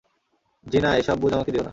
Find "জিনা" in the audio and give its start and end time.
0.65-0.89